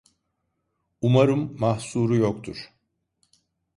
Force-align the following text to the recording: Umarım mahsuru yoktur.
Umarım 1.01 1.55
mahsuru 1.59 2.15
yoktur. 2.15 2.71